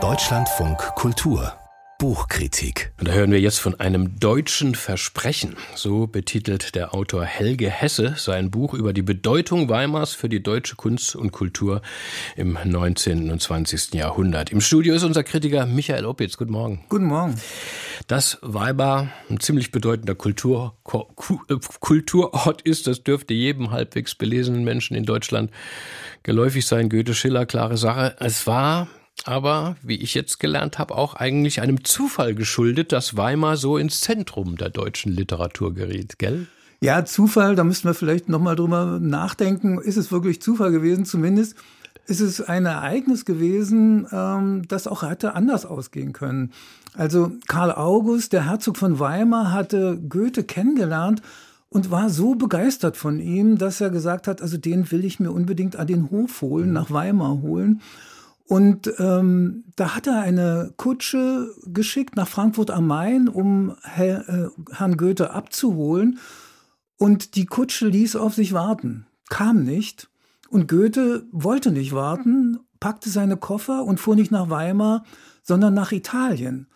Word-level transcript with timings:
Deutschlandfunk 0.00 0.78
Kultur 0.94 1.52
Buchkritik. 1.98 2.92
Und 3.00 3.08
da 3.08 3.12
hören 3.12 3.32
wir 3.32 3.40
jetzt 3.40 3.58
von 3.58 3.80
einem 3.80 4.20
deutschen 4.20 4.76
Versprechen. 4.76 5.56
So 5.74 6.06
betitelt 6.06 6.76
der 6.76 6.94
Autor 6.94 7.24
Helge 7.24 7.68
Hesse 7.68 8.14
sein 8.16 8.52
Buch 8.52 8.72
über 8.72 8.92
die 8.92 9.02
Bedeutung 9.02 9.68
Weimars 9.68 10.14
für 10.14 10.28
die 10.28 10.40
deutsche 10.40 10.76
Kunst 10.76 11.16
und 11.16 11.32
Kultur 11.32 11.82
im 12.36 12.56
19. 12.64 13.32
und 13.32 13.42
20. 13.42 13.94
Jahrhundert. 13.94 14.52
Im 14.52 14.60
Studio 14.60 14.94
ist 14.94 15.02
unser 15.02 15.24
Kritiker 15.24 15.66
Michael 15.66 16.06
Opitz. 16.06 16.36
Guten 16.36 16.52
Morgen. 16.52 16.84
Guten 16.88 17.06
Morgen. 17.06 17.34
Dass 18.06 18.38
Weimar 18.42 19.10
ein 19.28 19.40
ziemlich 19.40 19.72
bedeutender 19.72 20.14
Kultur, 20.14 20.76
Kulturort 20.84 22.62
ist, 22.62 22.86
das 22.86 23.02
dürfte 23.02 23.34
jedem 23.34 23.72
halbwegs 23.72 24.14
belesenen 24.14 24.62
Menschen 24.62 24.96
in 24.96 25.04
Deutschland 25.04 25.50
geläufig 26.22 26.64
sein. 26.64 26.90
Goethe, 26.90 27.14
Schiller, 27.14 27.44
klare 27.44 27.76
Sache. 27.76 28.14
Es 28.20 28.46
war 28.46 28.86
aber, 29.24 29.76
wie 29.82 29.96
ich 29.96 30.14
jetzt 30.14 30.38
gelernt 30.40 30.78
habe, 30.78 30.94
auch 30.94 31.14
eigentlich 31.14 31.60
einem 31.60 31.84
Zufall 31.84 32.34
geschuldet, 32.34 32.92
dass 32.92 33.16
Weimar 33.16 33.56
so 33.56 33.76
ins 33.76 34.00
Zentrum 34.00 34.56
der 34.56 34.70
deutschen 34.70 35.12
Literatur 35.12 35.74
geriet, 35.74 36.18
gell? 36.18 36.46
Ja, 36.80 37.04
Zufall, 37.04 37.56
da 37.56 37.64
müssten 37.64 37.88
wir 37.88 37.94
vielleicht 37.94 38.28
nochmal 38.28 38.54
drüber 38.54 38.98
nachdenken. 39.00 39.78
Ist 39.80 39.96
es 39.96 40.12
wirklich 40.12 40.40
Zufall 40.40 40.70
gewesen? 40.70 41.04
Zumindest 41.04 41.56
ist 42.06 42.20
es 42.20 42.40
ein 42.40 42.66
Ereignis 42.66 43.24
gewesen, 43.24 44.06
ähm, 44.12 44.62
das 44.68 44.86
auch 44.86 45.02
hätte 45.02 45.34
anders 45.34 45.66
ausgehen 45.66 46.12
können. 46.12 46.52
Also 46.94 47.32
Karl 47.48 47.72
August, 47.72 48.32
der 48.32 48.46
Herzog 48.46 48.76
von 48.76 48.98
Weimar, 48.98 49.52
hatte 49.52 49.98
Goethe 50.08 50.42
kennengelernt 50.44 51.20
und 51.68 51.90
war 51.90 52.08
so 52.08 52.34
begeistert 52.34 52.96
von 52.96 53.20
ihm, 53.20 53.58
dass 53.58 53.80
er 53.80 53.90
gesagt 53.90 54.26
hat, 54.26 54.40
also 54.40 54.56
den 54.56 54.90
will 54.90 55.04
ich 55.04 55.20
mir 55.20 55.32
unbedingt 55.32 55.76
an 55.76 55.86
den 55.86 56.10
Hof 56.10 56.40
holen, 56.40 56.72
nach 56.72 56.90
Weimar 56.90 57.42
holen. 57.42 57.82
Und 58.48 58.90
ähm, 58.98 59.64
da 59.76 59.94
hat 59.94 60.06
er 60.06 60.20
eine 60.20 60.72
Kutsche 60.78 61.54
geschickt 61.66 62.16
nach 62.16 62.26
Frankfurt 62.26 62.70
am 62.70 62.86
Main, 62.86 63.28
um 63.28 63.76
Herr, 63.82 64.26
äh, 64.26 64.48
Herrn 64.72 64.96
Goethe 64.96 65.32
abzuholen. 65.32 66.18
Und 66.96 67.36
die 67.36 67.44
Kutsche 67.44 67.88
ließ 67.88 68.16
auf 68.16 68.34
sich 68.34 68.54
warten, 68.54 69.06
kam 69.28 69.64
nicht. 69.64 70.08
Und 70.48 70.66
Goethe 70.66 71.26
wollte 71.30 71.70
nicht 71.70 71.92
warten, 71.92 72.58
packte 72.80 73.10
seine 73.10 73.36
Koffer 73.36 73.84
und 73.84 74.00
fuhr 74.00 74.16
nicht 74.16 74.30
nach 74.30 74.48
Weimar, 74.48 75.04
sondern 75.42 75.74
nach 75.74 75.92
Italien. 75.92 76.68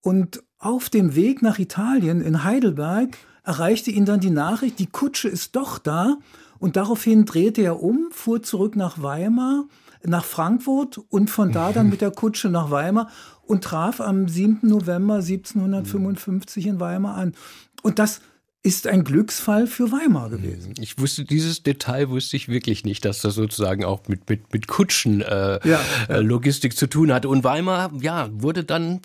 Und 0.00 0.42
auf 0.58 0.88
dem 0.88 1.14
Weg 1.14 1.42
nach 1.42 1.58
Italien 1.58 2.22
in 2.22 2.42
Heidelberg 2.42 3.18
erreichte 3.44 3.90
ihn 3.90 4.06
dann 4.06 4.20
die 4.20 4.30
Nachricht, 4.30 4.78
die 4.78 4.86
Kutsche 4.86 5.28
ist 5.28 5.56
doch 5.56 5.78
da. 5.78 6.16
Und 6.58 6.76
daraufhin 6.76 7.26
drehte 7.26 7.60
er 7.60 7.82
um, 7.82 8.08
fuhr 8.12 8.42
zurück 8.42 8.76
nach 8.76 9.02
Weimar 9.02 9.66
nach 10.04 10.24
Frankfurt 10.24 10.98
und 11.08 11.30
von 11.30 11.52
da 11.52 11.72
dann 11.72 11.88
mit 11.88 12.00
der 12.00 12.10
Kutsche 12.10 12.48
nach 12.48 12.70
Weimar 12.70 13.08
und 13.42 13.64
traf 13.64 14.00
am 14.00 14.28
7. 14.28 14.60
November 14.62 15.16
1755 15.16 16.66
in 16.66 16.80
Weimar 16.80 17.16
an. 17.16 17.34
Und 17.82 17.98
das 17.98 18.20
ist 18.62 18.86
ein 18.86 19.02
Glücksfall 19.02 19.66
für 19.66 19.90
Weimar 19.90 20.30
gewesen. 20.30 20.74
Ich 20.78 20.98
wusste, 20.98 21.24
dieses 21.24 21.64
Detail 21.64 22.10
wusste 22.10 22.36
ich 22.36 22.48
wirklich 22.48 22.84
nicht, 22.84 23.04
dass 23.04 23.20
das 23.20 23.34
sozusagen 23.34 23.84
auch 23.84 24.06
mit, 24.06 24.28
mit, 24.28 24.52
mit 24.52 24.68
Kutschen 24.68 25.20
äh, 25.20 25.58
ja. 25.68 25.80
Logistik 26.18 26.76
zu 26.76 26.86
tun 26.86 27.12
hatte. 27.12 27.28
Und 27.28 27.42
Weimar, 27.42 27.90
ja, 28.00 28.28
wurde 28.32 28.62
dann 28.62 29.00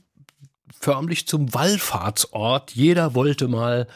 förmlich 0.80 1.28
zum 1.28 1.54
Wallfahrtsort. 1.54 2.72
Jeder 2.76 3.16
wollte 3.16 3.48
mal 3.48 3.88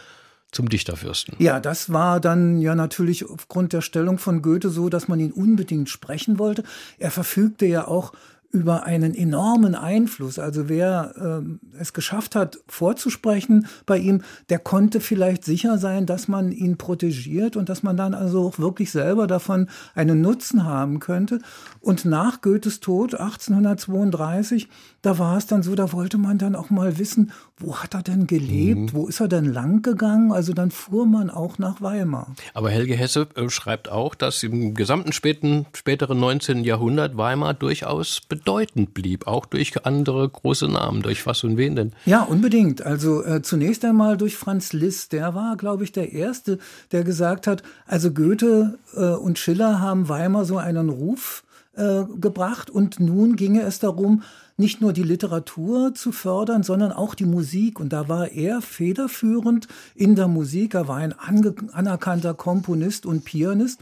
zum 0.51 0.69
Dichterfürsten. 0.69 1.35
Ja, 1.39 1.59
das 1.59 1.91
war 1.91 2.19
dann 2.19 2.59
ja 2.59 2.75
natürlich 2.75 3.29
aufgrund 3.29 3.73
der 3.73 3.81
Stellung 3.81 4.17
von 4.17 4.41
Goethe 4.41 4.69
so, 4.69 4.89
dass 4.89 5.07
man 5.07 5.19
ihn 5.19 5.31
unbedingt 5.31 5.89
sprechen 5.89 6.39
wollte. 6.39 6.63
Er 6.97 7.11
verfügte 7.11 7.65
ja 7.65 7.87
auch 7.87 8.13
über 8.51 8.83
einen 8.83 9.15
enormen 9.15 9.75
Einfluss. 9.75 10.39
Also 10.39 10.67
wer 10.67 11.41
äh, 11.43 11.79
es 11.79 11.93
geschafft 11.93 12.35
hat, 12.35 12.59
vorzusprechen 12.67 13.67
bei 13.85 13.97
ihm, 13.97 14.21
der 14.49 14.59
konnte 14.59 14.99
vielleicht 14.99 15.45
sicher 15.45 15.77
sein, 15.77 16.05
dass 16.05 16.27
man 16.27 16.51
ihn 16.51 16.77
protegiert 16.77 17.55
und 17.55 17.69
dass 17.69 17.83
man 17.83 17.97
dann 17.97 18.13
also 18.13 18.47
auch 18.47 18.59
wirklich 18.59 18.91
selber 18.91 19.27
davon 19.27 19.69
einen 19.95 20.21
Nutzen 20.21 20.65
haben 20.65 20.99
könnte. 20.99 21.39
Und 21.79 22.05
nach 22.05 22.41
Goethes 22.41 22.79
Tod 22.81 23.15
1832, 23.15 24.67
da 25.01 25.17
war 25.17 25.37
es 25.37 25.47
dann 25.47 25.63
so, 25.63 25.75
da 25.75 25.93
wollte 25.93 26.17
man 26.17 26.37
dann 26.37 26.55
auch 26.55 26.69
mal 26.69 26.97
wissen, 26.97 27.31
wo 27.57 27.77
hat 27.77 27.93
er 27.93 28.03
denn 28.03 28.27
gelebt, 28.27 28.79
mhm. 28.79 28.93
wo 28.93 29.07
ist 29.07 29.19
er 29.19 29.27
denn 29.27 29.45
lang 29.45 29.81
gegangen? 29.81 30.31
Also 30.31 30.53
dann 30.53 30.71
fuhr 30.71 31.05
man 31.05 31.29
auch 31.29 31.57
nach 31.57 31.81
Weimar. 31.81 32.35
Aber 32.53 32.69
Helge 32.69 32.95
Hesse 32.95 33.27
äh, 33.35 33.49
schreibt 33.49 33.89
auch, 33.89 34.15
dass 34.15 34.43
im 34.43 34.73
gesamten 34.73 35.13
späten, 35.13 35.65
späteren 35.73 36.19
19. 36.19 36.63
Jahrhundert 36.63 37.17
Weimar 37.17 37.53
durchaus 37.53 38.21
bedeutend 38.41 38.93
blieb, 38.93 39.27
auch 39.27 39.45
durch 39.45 39.85
andere 39.85 40.27
große 40.27 40.67
Namen. 40.67 41.01
Durch 41.01 41.25
was 41.25 41.43
und 41.43 41.57
wen 41.57 41.75
denn? 41.75 41.91
Ja, 42.05 42.23
unbedingt. 42.23 42.81
Also 42.81 43.23
äh, 43.23 43.41
zunächst 43.41 43.85
einmal 43.85 44.17
durch 44.17 44.35
Franz 44.35 44.73
Liszt. 44.73 45.13
Der 45.13 45.35
war, 45.35 45.57
glaube 45.57 45.83
ich, 45.83 45.91
der 45.91 46.11
Erste, 46.11 46.57
der 46.91 47.03
gesagt 47.03 47.47
hat, 47.47 47.63
also 47.85 48.11
Goethe 48.11 48.77
äh, 48.95 49.05
und 49.11 49.37
Schiller 49.37 49.79
haben 49.79 50.09
Weimar 50.09 50.45
so 50.45 50.57
einen 50.57 50.89
Ruf 50.89 51.43
äh, 51.75 52.03
gebracht 52.19 52.69
und 52.69 52.99
nun 52.99 53.35
ginge 53.35 53.61
es 53.61 53.79
darum, 53.79 54.23
nicht 54.57 54.81
nur 54.81 54.93
die 54.93 55.03
Literatur 55.03 55.93
zu 55.95 56.11
fördern, 56.11 56.63
sondern 56.63 56.91
auch 56.91 57.15
die 57.15 57.25
Musik. 57.25 57.79
Und 57.79 57.93
da 57.93 58.09
war 58.09 58.31
er 58.31 58.61
federführend 58.61 59.67
in 59.95 60.15
der 60.15 60.27
Musik. 60.27 60.73
Er 60.73 60.87
war 60.87 60.97
ein 60.97 61.15
anerkannter 61.17 62.33
Komponist 62.33 63.05
und 63.05 63.23
Pianist. 63.23 63.79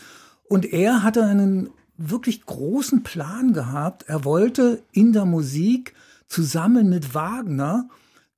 Und 0.47 0.65
er 0.65 1.03
hatte 1.03 1.23
einen 1.25 1.69
wirklich 1.99 2.45
großen 2.45 3.03
Plan 3.03 3.53
gehabt. 3.53 4.05
Er 4.07 4.23
wollte 4.23 4.81
in 4.91 5.13
der 5.13 5.25
Musik 5.25 5.93
zusammen 6.27 6.89
mit 6.89 7.13
Wagner 7.13 7.89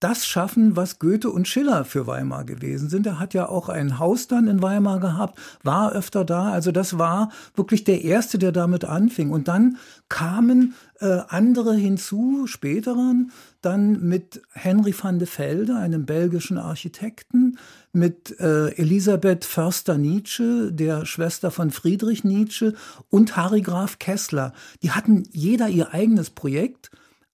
das 0.01 0.25
schaffen, 0.25 0.75
was 0.75 0.99
Goethe 0.99 1.29
und 1.29 1.47
Schiller 1.47 1.85
für 1.85 2.07
Weimar 2.07 2.43
gewesen 2.43 2.89
sind. 2.89 3.05
Er 3.05 3.19
hat 3.19 3.33
ja 3.33 3.47
auch 3.47 3.69
ein 3.69 3.99
Haus 3.99 4.27
dann 4.27 4.47
in 4.47 4.61
Weimar 4.61 4.99
gehabt, 4.99 5.39
war 5.63 5.93
öfter 5.93 6.25
da. 6.25 6.51
Also 6.51 6.71
das 6.71 6.97
war 6.97 7.31
wirklich 7.55 7.83
der 7.83 8.03
Erste, 8.03 8.39
der 8.39 8.51
damit 8.51 8.83
anfing. 8.83 9.29
Und 9.29 9.47
dann 9.47 9.77
kamen 10.09 10.73
äh, 10.99 11.19
andere 11.27 11.75
hinzu, 11.75 12.47
späteren, 12.47 13.31
dann 13.61 14.01
mit 14.01 14.41
Henry 14.51 14.93
van 14.99 15.19
de 15.19 15.27
Velde, 15.27 15.75
einem 15.75 16.05
belgischen 16.05 16.57
Architekten, 16.57 17.57
mit 17.93 18.39
äh, 18.39 18.69
Elisabeth 18.69 19.45
Förster-Nietzsche, 19.45 20.71
der 20.71 21.05
Schwester 21.05 21.51
von 21.51 21.69
Friedrich 21.69 22.23
Nietzsche 22.23 22.73
und 23.09 23.37
Harry 23.37 23.61
Graf 23.61 23.99
Kessler. 23.99 24.53
Die 24.81 24.91
hatten 24.91 25.23
jeder 25.31 25.67
ihr 25.69 25.93
eigenes 25.93 26.31
Projekt 26.31 26.89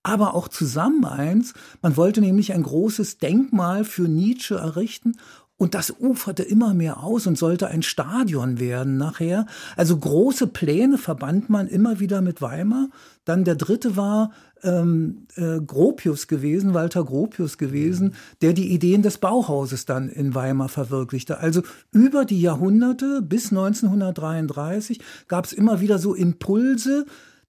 aber 0.08 0.34
auch 0.34 0.48
zusammen 0.48 1.06
eins. 1.06 1.54
Man 1.82 1.98
wollte 1.98 2.22
nämlich 2.22 2.54
ein 2.54 2.64
großes 2.64 3.18
Denkmal 3.18 3.84
für 3.84 4.08
Nietzsche 4.08 4.56
errichten 4.56 5.18
und 5.58 5.74
das 5.74 5.92
uferte 6.00 6.44
immer 6.44 6.76
mehr 6.76 7.04
aus 7.04 7.26
und 7.26 7.36
sollte 7.38 7.68
ein 7.68 7.82
Stadion 7.82 8.60
werden 8.60 8.98
nachher. 8.98 9.48
Also 9.76 9.98
große 9.98 10.48
Pläne 10.48 11.00
verband 11.00 11.50
man 11.50 11.68
immer 11.68 12.00
wieder 12.00 12.22
mit 12.22 12.44
Weimar. 12.44 12.90
Dann 13.26 13.44
der 13.44 13.56
dritte 13.56 13.98
war 13.98 14.32
ähm, 14.62 15.26
äh, 15.36 15.60
Gropius 15.60 16.28
gewesen, 16.28 16.76
Walter 16.76 17.04
Gropius 17.04 17.58
gewesen, 17.58 18.14
der 18.42 18.54
die 18.54 18.72
Ideen 18.72 19.02
des 19.02 19.18
Bauhauses 19.18 19.86
dann 19.86 20.10
in 20.10 20.36
Weimar 20.36 20.70
verwirklichte. 20.70 21.40
Also 21.40 21.64
über 21.92 22.24
die 22.24 22.40
Jahrhunderte 22.40 23.24
bis 23.24 23.50
1933 23.50 25.00
gab 25.28 25.46
es 25.46 25.54
immer 25.54 25.82
wieder 25.82 25.98
so 25.98 26.14
Impulse, 26.14 27.08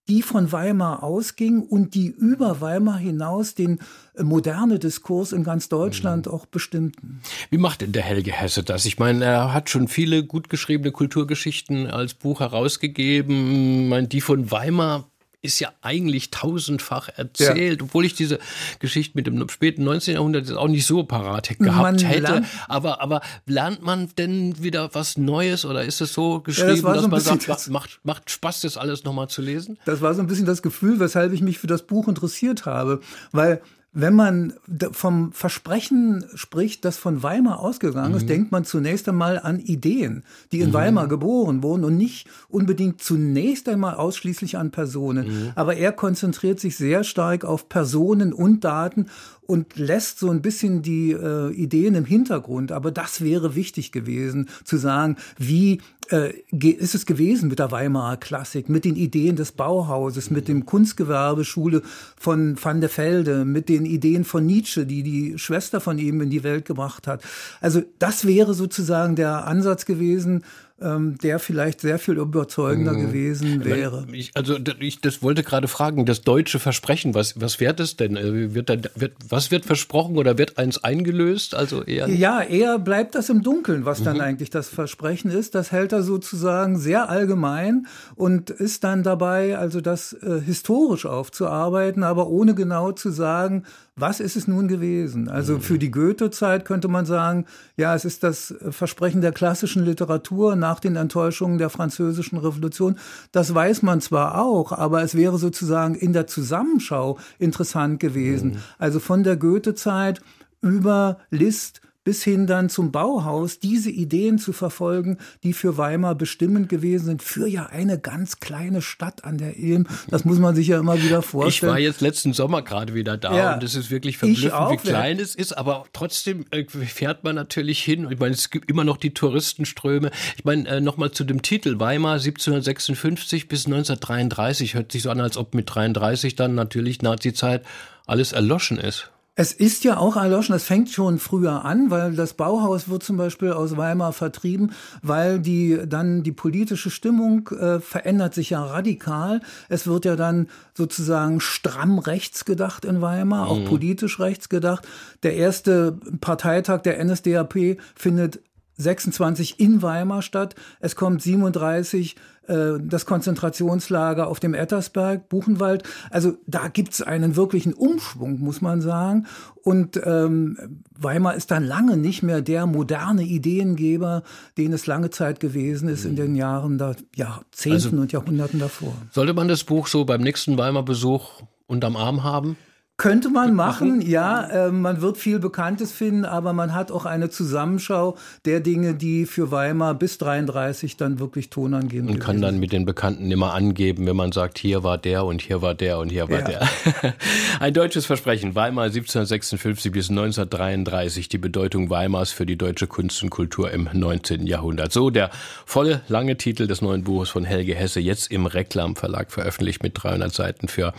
die 0.08 0.22
von 0.22 0.50
Weimar 0.52 1.02
ausging 1.02 1.62
und 1.62 1.94
die 1.94 2.08
über 2.08 2.60
Weimar 2.60 2.98
hinaus 2.98 3.54
den 3.54 3.78
äh, 4.14 4.22
moderne 4.22 4.78
Diskurs 4.78 5.32
in 5.32 5.44
ganz 5.44 5.68
Deutschland 5.68 6.26
mhm. 6.26 6.32
auch 6.32 6.46
bestimmten. 6.46 7.20
Wie 7.50 7.58
macht 7.58 7.82
denn 7.82 7.92
der 7.92 8.02
Helge 8.02 8.32
Hesse 8.32 8.62
das? 8.62 8.86
Ich 8.86 8.98
meine, 8.98 9.24
er 9.24 9.52
hat 9.52 9.70
schon 9.70 9.88
viele 9.88 10.24
gut 10.24 10.48
geschriebene 10.48 10.92
Kulturgeschichten 10.92 11.86
als 11.86 12.14
Buch 12.14 12.40
herausgegeben. 12.40 13.82
Ich 13.84 13.88
meine, 13.88 14.08
die 14.08 14.20
von 14.20 14.50
Weimar 14.50 15.08
ist 15.40 15.60
ja 15.60 15.72
eigentlich 15.82 16.30
tausendfach 16.30 17.10
erzählt, 17.16 17.80
ja. 17.80 17.84
obwohl 17.84 18.04
ich 18.04 18.14
diese 18.14 18.40
Geschichte 18.80 19.12
mit 19.14 19.26
dem 19.26 19.48
späten 19.48 19.84
19. 19.84 20.14
Jahrhundert 20.14 20.48
jetzt 20.48 20.56
auch 20.56 20.66
nicht 20.66 20.84
so 20.84 21.04
parat 21.04 21.48
gehabt 21.58 21.82
man 21.82 21.98
hätte. 21.98 22.44
Aber, 22.66 23.00
aber 23.00 23.20
lernt 23.46 23.82
man 23.82 24.08
denn 24.18 24.60
wieder 24.62 24.94
was 24.94 25.16
Neues 25.16 25.64
oder 25.64 25.84
ist 25.84 26.00
es 26.00 26.12
so 26.12 26.40
geschrieben, 26.40 26.82
ja, 26.84 26.92
das 26.94 27.02
dass 27.02 27.10
man 27.10 27.20
sagt, 27.20 27.48
das, 27.48 27.68
macht, 27.68 28.00
macht 28.02 28.30
Spaß, 28.30 28.62
das 28.62 28.76
alles 28.76 29.04
nochmal 29.04 29.28
zu 29.28 29.40
lesen? 29.40 29.78
Das 29.84 30.00
war 30.00 30.12
so 30.14 30.20
ein 30.20 30.26
bisschen 30.26 30.46
das 30.46 30.60
Gefühl, 30.60 30.98
weshalb 30.98 31.32
ich 31.32 31.40
mich 31.40 31.58
für 31.58 31.68
das 31.68 31.82
Buch 31.82 32.08
interessiert 32.08 32.66
habe, 32.66 33.00
weil 33.30 33.62
wenn 34.00 34.14
man 34.14 34.52
vom 34.92 35.32
Versprechen 35.32 36.24
spricht, 36.36 36.84
das 36.84 36.96
von 36.96 37.24
Weimar 37.24 37.58
ausgegangen 37.58 38.14
ist, 38.14 38.22
mhm. 38.22 38.28
denkt 38.28 38.52
man 38.52 38.64
zunächst 38.64 39.08
einmal 39.08 39.40
an 39.40 39.58
Ideen, 39.58 40.22
die 40.52 40.60
in 40.60 40.68
mhm. 40.68 40.74
Weimar 40.74 41.08
geboren 41.08 41.64
wurden 41.64 41.82
und 41.82 41.96
nicht 41.96 42.28
unbedingt 42.48 43.02
zunächst 43.02 43.68
einmal 43.68 43.94
ausschließlich 43.94 44.56
an 44.56 44.70
Personen. 44.70 45.26
Mhm. 45.26 45.52
Aber 45.56 45.74
er 45.74 45.90
konzentriert 45.90 46.60
sich 46.60 46.76
sehr 46.76 47.02
stark 47.02 47.44
auf 47.44 47.68
Personen 47.68 48.32
und 48.32 48.62
Daten 48.62 49.06
und 49.48 49.78
lässt 49.78 50.18
so 50.18 50.30
ein 50.30 50.42
bisschen 50.42 50.82
die 50.82 51.12
äh, 51.12 51.50
Ideen 51.54 51.94
im 51.94 52.04
Hintergrund. 52.04 52.70
Aber 52.70 52.90
das 52.90 53.22
wäre 53.22 53.54
wichtig 53.54 53.92
gewesen, 53.92 54.46
zu 54.62 54.76
sagen, 54.76 55.16
wie 55.38 55.80
äh, 56.10 56.34
ist 56.50 56.94
es 56.94 57.06
gewesen 57.06 57.48
mit 57.48 57.58
der 57.58 57.70
Weimarer 57.70 58.18
Klassik, 58.18 58.68
mit 58.68 58.84
den 58.84 58.94
Ideen 58.94 59.36
des 59.36 59.52
Bauhauses, 59.52 60.30
mit 60.30 60.48
dem 60.48 60.66
Kunstgewerbeschule 60.66 61.80
von 62.18 62.62
Van 62.62 62.82
der 62.82 62.94
Velde, 62.94 63.46
mit 63.46 63.70
den 63.70 63.86
Ideen 63.86 64.24
von 64.24 64.44
Nietzsche, 64.44 64.84
die 64.84 65.02
die 65.02 65.38
Schwester 65.38 65.80
von 65.80 65.98
ihm 65.98 66.20
in 66.20 66.28
die 66.28 66.44
Welt 66.44 66.66
gebracht 66.66 67.06
hat. 67.06 67.22
Also 67.62 67.80
das 67.98 68.26
wäre 68.26 68.52
sozusagen 68.52 69.16
der 69.16 69.46
Ansatz 69.46 69.86
gewesen, 69.86 70.44
ähm, 70.80 71.18
der 71.18 71.38
vielleicht 71.38 71.80
sehr 71.80 71.98
viel 71.98 72.18
überzeugender 72.18 72.92
mhm. 72.92 73.06
gewesen 73.06 73.64
wäre. 73.64 74.06
Ich, 74.12 74.30
also 74.34 74.56
ich 74.78 75.00
das 75.00 75.22
wollte 75.22 75.42
gerade 75.42 75.66
fragen, 75.66 76.06
das 76.06 76.22
deutsche 76.22 76.58
Versprechen, 76.58 77.14
was, 77.14 77.40
was 77.40 77.58
wird 77.58 77.80
es 77.80 77.96
denn? 77.96 78.16
Äh, 78.16 78.54
wird, 78.54 78.68
dann, 78.68 78.82
wird, 78.94 79.12
was 79.28 79.50
wird 79.50 79.64
versprochen 79.64 80.16
oder 80.16 80.38
wird 80.38 80.58
eins 80.58 80.82
eingelöst? 80.82 81.54
Also 81.54 81.82
eher 81.82 82.08
ja, 82.08 82.42
eher 82.42 82.78
bleibt 82.78 83.14
das 83.14 83.28
im 83.28 83.42
Dunkeln, 83.42 83.84
was 83.84 84.00
mhm. 84.00 84.04
dann 84.04 84.20
eigentlich 84.20 84.50
das 84.50 84.68
Versprechen 84.68 85.30
ist. 85.30 85.54
Das 85.54 85.72
hält 85.72 85.92
er 85.92 86.02
sozusagen 86.02 86.78
sehr 86.78 87.08
allgemein 87.08 87.86
und 88.14 88.50
ist 88.50 88.84
dann 88.84 89.02
dabei, 89.02 89.58
also 89.58 89.80
das 89.80 90.12
äh, 90.12 90.40
historisch 90.40 91.06
aufzuarbeiten, 91.06 92.02
aber 92.04 92.28
ohne 92.28 92.54
genau 92.54 92.92
zu 92.92 93.10
sagen, 93.10 93.64
was 94.00 94.20
ist 94.20 94.36
es 94.36 94.46
nun 94.46 94.68
gewesen? 94.68 95.28
Also 95.28 95.54
mhm. 95.54 95.60
für 95.60 95.78
die 95.78 95.90
Goethe-Zeit 95.90 96.64
könnte 96.64 96.88
man 96.88 97.04
sagen, 97.04 97.46
ja, 97.76 97.94
es 97.94 98.04
ist 98.04 98.22
das 98.22 98.54
Versprechen 98.70 99.20
der 99.20 99.32
klassischen 99.32 99.84
Literatur 99.84 100.56
nach 100.56 100.67
den 100.80 100.96
Enttäuschungen 100.96 101.58
der 101.58 101.70
französischen 101.70 102.38
Revolution. 102.38 102.98
Das 103.32 103.54
weiß 103.54 103.82
man 103.82 104.00
zwar 104.00 104.40
auch, 104.40 104.72
aber 104.72 105.02
es 105.02 105.14
wäre 105.14 105.38
sozusagen 105.38 105.94
in 105.94 106.12
der 106.12 106.26
Zusammenschau 106.26 107.18
interessant 107.38 108.00
gewesen. 108.00 108.50
Mhm. 108.50 108.56
Also 108.78 109.00
von 109.00 109.22
der 109.22 109.36
Goethe-Zeit 109.36 110.20
über 110.60 111.18
Liszt 111.30 111.80
bis 112.08 112.24
hin 112.24 112.46
dann 112.46 112.70
zum 112.70 112.90
Bauhaus, 112.90 113.58
diese 113.58 113.90
Ideen 113.90 114.38
zu 114.38 114.54
verfolgen, 114.54 115.18
die 115.42 115.52
für 115.52 115.76
Weimar 115.76 116.14
bestimmend 116.14 116.70
gewesen 116.70 117.04
sind, 117.04 117.22
für 117.22 117.46
ja 117.46 117.66
eine 117.66 117.98
ganz 117.98 118.40
kleine 118.40 118.80
Stadt 118.80 119.24
an 119.24 119.36
der 119.36 119.58
Ilm. 119.58 119.86
Das 120.08 120.24
muss 120.24 120.38
man 120.38 120.54
sich 120.54 120.68
ja 120.68 120.78
immer 120.78 121.02
wieder 121.02 121.20
vorstellen. 121.20 121.70
Ich 121.70 121.74
war 121.74 121.78
jetzt 121.78 122.00
letzten 122.00 122.32
Sommer 122.32 122.62
gerade 122.62 122.94
wieder 122.94 123.18
da 123.18 123.36
ja, 123.36 123.54
und 123.54 123.62
es 123.62 123.74
ist 123.74 123.90
wirklich 123.90 124.16
verblüffend, 124.16 124.54
auch, 124.54 124.72
wie 124.72 124.78
klein 124.78 125.20
es 125.20 125.34
ist, 125.34 125.52
aber 125.52 125.84
trotzdem 125.92 126.46
äh, 126.50 126.64
fährt 126.64 127.24
man 127.24 127.34
natürlich 127.34 127.82
hin. 127.82 128.08
Ich 128.10 128.18
meine, 128.18 128.34
es 128.34 128.48
gibt 128.48 128.70
immer 128.70 128.84
noch 128.84 128.96
die 128.96 129.12
Touristenströme. 129.12 130.10
Ich 130.38 130.46
meine, 130.46 130.66
äh, 130.66 130.80
nochmal 130.80 131.10
zu 131.10 131.24
dem 131.24 131.42
Titel 131.42 131.78
Weimar 131.78 132.14
1756 132.14 133.48
bis 133.48 133.66
1933 133.66 134.72
hört 134.72 134.92
sich 134.92 135.02
so 135.02 135.10
an, 135.10 135.20
als 135.20 135.36
ob 135.36 135.52
mit 135.52 135.74
33 135.74 136.36
dann 136.36 136.54
natürlich 136.54 137.02
Nazizeit 137.02 137.66
alles 138.06 138.32
erloschen 138.32 138.78
ist. 138.78 139.10
Es 139.40 139.52
ist 139.52 139.84
ja 139.84 139.98
auch 139.98 140.16
erloschen, 140.16 140.56
es 140.56 140.64
fängt 140.64 140.90
schon 140.90 141.20
früher 141.20 141.64
an, 141.64 141.92
weil 141.92 142.16
das 142.16 142.34
Bauhaus 142.34 142.88
wird 142.88 143.04
zum 143.04 143.16
Beispiel 143.16 143.52
aus 143.52 143.76
Weimar 143.76 144.12
vertrieben, 144.12 144.72
weil 145.00 145.38
die 145.38 145.78
dann 145.86 146.24
die 146.24 146.32
politische 146.32 146.90
Stimmung 146.90 147.46
äh, 147.50 147.78
verändert 147.78 148.34
sich 148.34 148.50
ja 148.50 148.64
radikal. 148.64 149.40
Es 149.68 149.86
wird 149.86 150.06
ja 150.06 150.16
dann 150.16 150.48
sozusagen 150.74 151.38
stramm 151.38 152.00
rechts 152.00 152.46
gedacht 152.46 152.84
in 152.84 153.00
Weimar, 153.00 153.44
mhm. 153.44 153.50
auch 153.50 153.64
politisch 153.64 154.18
rechts 154.18 154.48
gedacht. 154.48 154.88
Der 155.22 155.36
erste 155.36 155.96
Parteitag 156.20 156.80
der 156.80 156.98
NSDAP 157.04 157.78
findet 157.94 158.40
26 158.78 159.60
in 159.60 159.82
Weimar 159.82 160.22
statt. 160.22 160.54
Es 160.80 160.96
kommt 160.96 161.22
37 161.22 162.16
äh, 162.48 162.78
das 162.80 163.06
Konzentrationslager 163.06 164.26
auf 164.26 164.40
dem 164.40 164.54
Ettersberg, 164.54 165.28
Buchenwald. 165.28 165.82
Also 166.10 166.34
da 166.46 166.68
gibt's 166.68 167.02
einen 167.02 167.36
wirklichen 167.36 167.74
Umschwung, 167.74 168.40
muss 168.40 168.60
man 168.60 168.80
sagen. 168.80 169.26
Und 169.62 170.00
ähm, 170.04 170.82
Weimar 170.98 171.34
ist 171.34 171.50
dann 171.50 171.64
lange 171.64 171.96
nicht 171.96 172.22
mehr 172.22 172.40
der 172.40 172.66
moderne 172.66 173.22
Ideengeber, 173.22 174.22
den 174.56 174.72
es 174.72 174.86
lange 174.86 175.10
Zeit 175.10 175.40
gewesen 175.40 175.88
ist 175.88 176.04
in 176.04 176.16
den 176.16 176.34
Jahren, 176.34 176.78
da, 176.78 176.94
Jahrzehnten 177.14 177.74
also, 177.74 177.96
und 178.00 178.12
Jahrhunderten 178.12 178.58
davor. 178.58 178.94
Sollte 179.10 179.34
man 179.34 179.48
das 179.48 179.64
Buch 179.64 179.86
so 179.86 180.04
beim 180.04 180.22
nächsten 180.22 180.56
Weimar-Besuch 180.56 181.42
unterm 181.66 181.96
Arm 181.96 182.24
haben? 182.24 182.56
Könnte 183.00 183.30
man 183.30 183.54
machen, 183.54 184.00
ja. 184.00 184.66
Äh, 184.66 184.72
man 184.72 185.00
wird 185.00 185.18
viel 185.18 185.38
Bekanntes 185.38 185.92
finden, 185.92 186.24
aber 186.24 186.52
man 186.52 186.74
hat 186.74 186.90
auch 186.90 187.06
eine 187.06 187.30
Zusammenschau 187.30 188.16
der 188.44 188.58
Dinge, 188.58 188.94
die 188.94 189.24
für 189.24 189.52
Weimar 189.52 189.94
bis 189.94 190.18
33 190.18 190.96
dann 190.96 191.20
wirklich 191.20 191.48
tonangebend 191.48 192.10
Und 192.10 192.18
kann 192.18 192.42
dann 192.42 192.58
mit 192.58 192.72
den 192.72 192.84
Bekannten 192.84 193.30
immer 193.30 193.54
angeben, 193.54 194.04
wenn 194.08 194.16
man 194.16 194.32
sagt, 194.32 194.58
hier 194.58 194.82
war 194.82 194.98
der 194.98 195.24
und 195.24 195.42
hier 195.42 195.62
war 195.62 195.76
der 195.76 196.00
und 196.00 196.08
hier 196.08 196.28
war 196.28 196.40
ja. 196.40 196.44
der. 196.48 196.68
Ein 197.60 197.72
deutsches 197.72 198.04
Versprechen. 198.04 198.56
Weimar 198.56 198.86
1756 198.86 199.92
bis 199.92 200.10
1933. 200.10 201.28
Die 201.28 201.38
Bedeutung 201.38 201.90
Weimars 201.90 202.32
für 202.32 202.46
die 202.46 202.56
deutsche 202.56 202.88
Kunst 202.88 203.22
und 203.22 203.30
Kultur 203.30 203.70
im 203.70 203.88
19. 203.92 204.44
Jahrhundert. 204.44 204.92
So 204.92 205.10
der 205.10 205.30
volle 205.66 206.00
lange 206.08 206.36
Titel 206.36 206.66
des 206.66 206.82
neuen 206.82 207.04
Buches 207.04 207.28
von 207.28 207.44
Helge 207.44 207.76
Hesse, 207.76 208.00
jetzt 208.00 208.32
im 208.32 208.46
Reklam 208.46 208.96
Verlag 208.96 209.30
veröffentlicht 209.30 209.84
mit 209.84 209.92
300 210.02 210.34
Seiten 210.34 210.66
für 210.66 210.92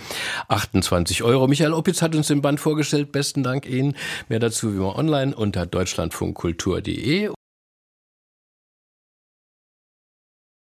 28 0.48 1.24
Euro. 1.24 1.50
Michael 1.50 1.74
Oppi 1.74 1.88
Opitz 1.89 2.03
hat 2.03 2.13
uns 2.13 2.27
den 2.27 2.44
Band 2.44 2.59
vorgestellt. 2.59 3.12
Besten 3.12 3.41
Dank 3.41 3.68
Ihnen. 3.68 3.95
Mehr 4.27 4.38
dazu 4.38 4.74
wie 4.74 4.77
immer 4.77 4.95
online 4.95 5.36
unter 5.36 5.65
deutschlandfunkkultur.de. 5.65 7.31